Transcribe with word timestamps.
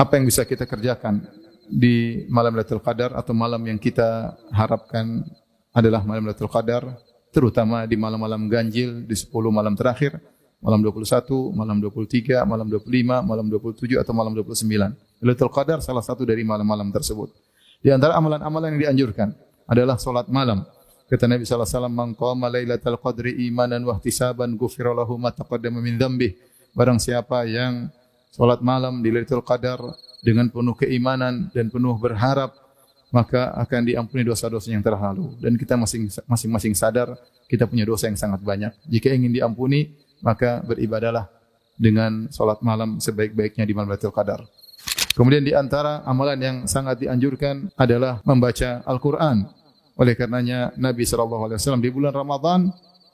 apa 0.00 0.16
yang 0.16 0.24
bisa 0.24 0.48
kita 0.48 0.64
kerjakan 0.64 1.20
di 1.68 2.24
malam 2.32 2.56
Lailatul 2.56 2.80
Qadar 2.80 3.12
atau 3.12 3.36
malam 3.36 3.60
yang 3.68 3.76
kita 3.76 4.32
harapkan 4.48 5.20
adalah 5.76 6.00
malam 6.08 6.24
Lailatul 6.24 6.48
Qadar, 6.48 6.96
terutama 7.28 7.84
di 7.84 8.00
malam-malam 8.00 8.48
ganjil 8.48 9.04
di 9.04 9.12
10 9.12 9.28
malam 9.52 9.76
terakhir, 9.76 10.16
malam 10.64 10.80
21, 10.80 11.52
malam 11.52 11.76
23, 11.84 12.48
malam 12.48 12.66
25, 12.72 13.20
malam 13.28 13.46
27 13.52 14.00
atau 14.00 14.12
malam 14.16 14.32
29. 14.32 14.96
Lailatul 15.20 15.52
Qadar 15.52 15.84
salah 15.84 16.00
satu 16.00 16.24
dari 16.24 16.48
malam-malam 16.48 16.88
tersebut. 16.96 17.36
Di 17.84 17.92
antara 17.92 18.16
amalan-amalan 18.16 18.80
yang 18.80 18.80
dianjurkan 18.88 19.36
adalah 19.68 20.00
solat 20.00 20.32
malam. 20.32 20.64
Kata 21.12 21.28
Nabi 21.28 21.44
sallallahu 21.44 21.68
alaihi 21.68 21.76
wasallam, 21.76 21.94
"Man 21.94 22.10
qama 22.16 22.46
lailatal 22.48 22.96
qadri 22.96 23.36
imanan 23.52 23.84
wa 23.84 24.00
ihtisaban 24.00 24.56
ghufira 24.56 24.96
ma 24.96 25.28
taqaddama 25.28 25.84
min 25.84 26.00
dzambi." 26.00 26.34
Barang 26.72 27.02
siapa 27.02 27.44
yang 27.50 27.90
salat 28.30 28.62
malam 28.62 29.02
di 29.02 29.10
Lailatul 29.10 29.42
Qadar 29.42 29.82
dengan 30.22 30.46
penuh 30.48 30.74
keimanan 30.78 31.50
dan 31.50 31.68
penuh 31.68 31.98
berharap, 31.98 32.54
maka 33.10 33.50
akan 33.58 33.90
diampuni 33.90 34.22
dosa-dosa 34.22 34.70
yang 34.70 34.82
terlalu. 34.86 35.34
Dan 35.42 35.58
kita 35.58 35.74
masing-masing 36.30 36.74
sadar 36.78 37.18
kita 37.50 37.66
punya 37.66 37.82
dosa 37.82 38.06
yang 38.06 38.14
sangat 38.14 38.38
banyak. 38.46 38.70
Jika 38.86 39.10
ingin 39.10 39.34
diampuni, 39.34 39.90
maka 40.22 40.62
beribadalah 40.62 41.26
dengan 41.74 42.30
salat 42.30 42.62
malam 42.62 43.02
sebaik-baiknya 43.02 43.66
di 43.66 43.74
malam 43.74 43.90
Lailatul 43.90 44.14
Qadar. 44.14 44.46
Kemudian 45.10 45.42
di 45.42 45.50
antara 45.50 46.06
amalan 46.06 46.38
yang 46.38 46.56
sangat 46.70 47.02
dianjurkan 47.02 47.74
adalah 47.74 48.22
membaca 48.22 48.86
Al-Qur'an. 48.86 49.50
Oleh 49.98 50.14
karenanya 50.14 50.70
Nabi 50.78 51.02
sallallahu 51.04 51.50
alaihi 51.50 51.58
wasallam 51.60 51.82
di 51.82 51.90
bulan 51.90 52.14
Ramadan 52.14 52.70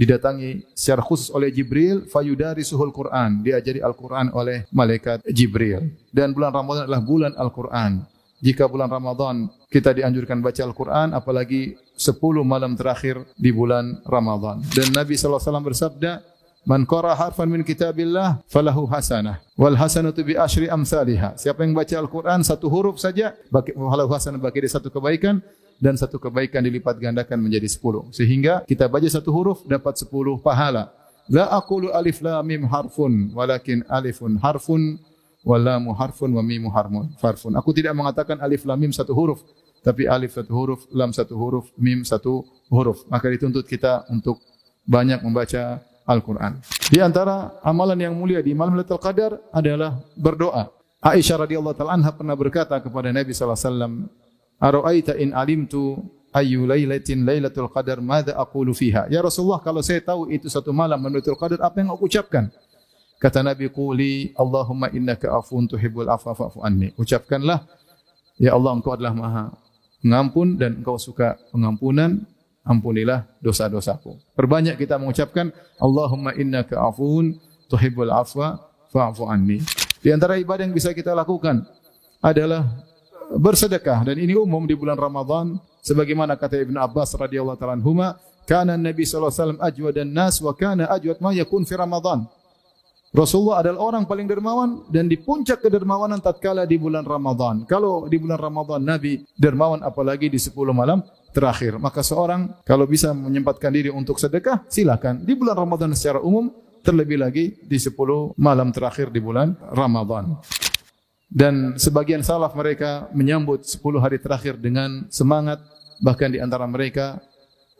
didatangi 0.00 0.64
secara 0.72 1.04
khusus 1.04 1.28
oleh 1.28 1.52
Jibril 1.52 2.08
fayudari 2.08 2.64
suhul 2.64 2.88
Quran. 2.88 3.44
Diajari 3.44 3.84
Al-Quran 3.84 4.32
oleh 4.32 4.64
malaikat 4.72 5.20
Jibril. 5.28 5.92
Dan 6.08 6.32
bulan 6.32 6.56
Ramadan 6.56 6.88
adalah 6.88 7.04
bulan 7.04 7.36
Al-Quran. 7.36 8.00
Jika 8.40 8.64
bulan 8.64 8.88
Ramadan 8.88 9.52
kita 9.68 9.92
dianjurkan 9.92 10.40
baca 10.40 10.64
Al-Quran 10.64 11.12
apalagi 11.12 11.76
10 12.00 12.16
malam 12.40 12.72
terakhir 12.72 13.20
di 13.36 13.52
bulan 13.52 14.00
Ramadan. 14.08 14.64
Dan 14.72 14.96
Nabi 14.96 15.20
SAW 15.20 15.60
bersabda 15.60 16.24
Man 16.68 16.84
qara 16.84 17.16
harfan 17.16 17.48
min 17.48 17.64
kitabillah 17.64 18.44
falahu 18.44 18.84
hasanah 18.84 19.40
wal 19.56 19.72
hasanatu 19.80 20.20
bi 20.20 20.36
asyri 20.36 20.68
amsalha. 20.68 21.32
Siapa 21.40 21.64
yang 21.64 21.72
baca 21.72 21.96
Al-Qur'an 21.96 22.44
satu 22.44 22.68
huruf 22.68 23.00
saja 23.00 23.32
bagi 23.48 23.72
falahu 23.72 24.12
hasanah 24.12 24.36
bagi 24.36 24.68
dia 24.68 24.76
satu 24.76 24.92
kebaikan 24.92 25.40
dan 25.80 25.96
satu 25.96 26.20
kebaikan 26.20 26.60
dilipat 26.60 27.00
gandakan 27.00 27.40
menjadi 27.40 27.64
sepuluh. 27.64 28.04
Sehingga 28.12 28.60
kita 28.68 28.84
baca 28.92 29.08
satu 29.08 29.32
huruf 29.32 29.64
dapat 29.64 29.96
sepuluh 29.96 30.36
pahala. 30.36 30.92
La 31.32 31.48
aqulu 31.48 31.88
alif 31.96 32.20
lam 32.20 32.44
mim 32.44 32.68
harfun 32.68 33.32
walakin 33.32 33.80
alifun 33.88 34.36
harfun 34.36 35.00
wa 35.40 35.56
lamu 35.56 35.96
harfun 35.96 36.28
wa 36.36 36.44
mimu 36.44 36.68
harfun. 36.68 37.08
Farfun. 37.16 37.56
Aku 37.56 37.72
tidak 37.72 37.96
mengatakan 37.96 38.36
alif 38.36 38.68
lam 38.68 38.76
mim 38.76 38.92
satu 38.92 39.16
huruf, 39.16 39.40
tapi 39.80 40.04
alif 40.04 40.36
satu 40.36 40.52
huruf, 40.52 40.84
lam 40.92 41.16
satu 41.16 41.40
huruf, 41.40 41.72
mim 41.80 42.04
satu 42.04 42.44
huruf. 42.68 43.08
Maka 43.08 43.32
dituntut 43.32 43.64
kita 43.64 44.04
untuk 44.12 44.44
banyak 44.84 45.24
membaca 45.24 45.80
Al-Quran. 46.10 46.58
Di 46.90 46.98
antara 46.98 47.54
amalan 47.62 47.94
yang 47.94 48.14
mulia 48.18 48.42
di 48.42 48.50
malam 48.50 48.74
Lailatul 48.74 48.98
Qadar 48.98 49.38
adalah 49.54 50.02
berdoa. 50.18 50.74
Aisyah 51.00 51.46
radhiyallahu 51.46 51.76
taala 51.78 51.96
anha 51.96 52.10
pernah 52.12 52.36
berkata 52.36 52.76
kepada 52.82 53.08
Nabi 53.14 53.30
sallallahu 53.32 53.56
alaihi 53.56 53.70
wasallam, 53.70 53.92
Ara'aita 54.60 55.12
in 55.16 55.32
alimtu 55.32 55.96
ayu 56.36 56.68
lailatin 56.68 57.24
lailatul 57.24 57.72
qadar 57.72 58.04
madza 58.04 58.36
aqulu 58.36 58.76
fiha? 58.76 59.08
Ya 59.08 59.24
Rasulullah, 59.24 59.64
kalau 59.64 59.80
saya 59.80 60.04
tahu 60.04 60.28
itu 60.28 60.52
satu 60.52 60.74
malam 60.76 61.00
Lailatul 61.00 61.40
Qadar, 61.40 61.64
apa 61.64 61.80
yang 61.80 61.96
aku 61.96 62.04
ucapkan? 62.04 62.52
Kata 63.16 63.40
Nabi, 63.40 63.72
"Quli 63.72 64.36
Allahumma 64.36 64.92
innaka 64.92 65.32
afuwun 65.32 65.64
tuhibbul 65.64 66.08
afwa 66.08 66.36
fa'fu 66.36 66.60
anni." 66.60 66.92
Ucapkanlah, 67.00 67.64
"Ya 68.36 68.52
Allah, 68.52 68.76
Engkau 68.76 68.92
adalah 68.92 69.16
Maha 69.16 69.44
Pengampun 70.00 70.56
dan 70.56 70.80
Engkau 70.80 70.96
suka 70.96 71.36
pengampunan, 71.52 72.24
ampunilah 72.70 73.26
dosa-dosaku." 73.42 74.14
Perbanyak 74.38 74.78
kita 74.78 74.94
mengucapkan, 74.94 75.50
"Allahumma 75.82 76.30
innaka 76.38 76.78
afuwun 76.78 77.34
tuhibbul 77.66 78.14
afwa 78.14 78.62
fa'fu 78.94 79.26
anni." 79.26 79.58
Di 79.98 80.14
antara 80.14 80.38
ibadah 80.38 80.62
yang 80.62 80.72
bisa 80.72 80.94
kita 80.94 81.10
lakukan 81.10 81.66
adalah 82.22 82.64
bersedekah 83.36 84.06
dan 84.06 84.16
ini 84.16 84.38
umum 84.38 84.64
di 84.64 84.72
bulan 84.78 84.96
Ramadan 84.96 85.58
sebagaimana 85.84 86.34
kata 86.38 86.62
Ibn 86.62 86.76
Abbas 86.82 87.14
radhiyallahu 87.14 87.58
taala 87.58 87.78
anhuma 87.78 88.18
kana 88.48 88.74
Nabi 88.74 89.06
sallallahu 89.06 89.30
alaihi 89.30 89.42
wasallam 89.42 89.60
ajwadan 89.62 90.10
nas 90.10 90.34
wa 90.42 90.52
kana 90.56 90.90
ajwad 90.90 91.18
ma 91.22 91.30
yakun 91.30 91.62
fi 91.62 91.78
Ramadan 91.78 92.26
Rasulullah 93.10 93.58
adalah 93.58 93.90
orang 93.90 94.04
paling 94.06 94.30
dermawan 94.30 94.86
dan 94.86 95.10
di 95.10 95.18
puncak 95.18 95.66
kedermawanan 95.66 96.22
tatkala 96.22 96.62
di 96.62 96.78
bulan 96.78 97.02
Ramadan. 97.02 97.66
Kalau 97.66 98.06
di 98.06 98.22
bulan 98.22 98.38
Ramadan 98.38 98.86
Nabi 98.86 99.26
dermawan 99.34 99.82
apalagi 99.82 100.30
di 100.30 100.38
10 100.38 100.54
malam 100.70 101.02
terakhir. 101.30 101.78
Maka 101.78 102.02
seorang 102.02 102.60
kalau 102.66 102.84
bisa 102.86 103.14
menyempatkan 103.14 103.70
diri 103.70 103.90
untuk 103.90 104.18
sedekah, 104.18 104.66
silakan. 104.66 105.22
Di 105.22 105.34
bulan 105.34 105.56
Ramadan 105.58 105.94
secara 105.94 106.22
umum, 106.22 106.50
terlebih 106.80 107.20
lagi 107.20 107.56
di 107.60 107.76
10 107.76 108.36
malam 108.40 108.72
terakhir 108.72 109.12
di 109.12 109.20
bulan 109.20 109.54
Ramadan. 109.72 110.40
Dan 111.30 111.78
sebagian 111.78 112.26
salaf 112.26 112.58
mereka 112.58 113.06
menyambut 113.14 113.62
10 113.62 114.02
hari 114.02 114.18
terakhir 114.18 114.58
dengan 114.58 115.06
semangat. 115.12 115.62
Bahkan 116.02 116.34
di 116.34 116.38
antara 116.42 116.66
mereka 116.66 117.22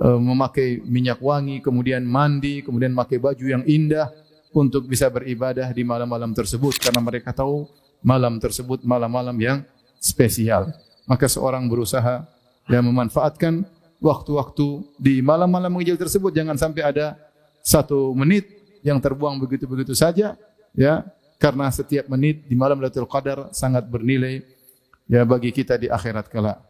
e, 0.00 0.08
memakai 0.18 0.82
minyak 0.82 1.22
wangi, 1.22 1.62
kemudian 1.62 2.02
mandi, 2.02 2.64
kemudian 2.66 2.90
memakai 2.90 3.22
baju 3.22 3.46
yang 3.46 3.62
indah 3.62 4.10
untuk 4.50 4.88
bisa 4.90 5.06
beribadah 5.12 5.70
di 5.70 5.86
malam-malam 5.86 6.34
tersebut. 6.34 6.80
Karena 6.82 6.98
mereka 6.98 7.30
tahu 7.30 7.70
malam 8.02 8.42
tersebut 8.42 8.82
malam-malam 8.82 9.36
yang 9.38 9.58
spesial. 10.02 10.74
Maka 11.06 11.30
seorang 11.30 11.70
berusaha 11.70 12.26
dan 12.66 12.82
memanfaatkan 12.86 13.64
waktu-waktu 14.02 14.84
di 14.98 15.24
malam-malam 15.24 15.72
menghijau 15.72 15.96
tersebut. 15.96 16.34
Jangan 16.34 16.58
sampai 16.58 16.82
ada 16.82 17.16
satu 17.62 18.12
menit 18.14 18.46
yang 18.84 19.00
terbuang 19.00 19.38
begitu-begitu 19.40 19.96
saja. 19.96 20.38
Ya, 20.76 21.08
karena 21.40 21.72
setiap 21.72 22.06
menit 22.12 22.44
di 22.44 22.54
malam 22.54 22.78
Lailatul 22.78 23.08
Qadar 23.08 23.48
sangat 23.56 23.88
bernilai 23.88 24.44
ya 25.08 25.24
bagi 25.24 25.50
kita 25.50 25.80
di 25.80 25.88
akhirat 25.88 26.28
kelak. 26.28 26.60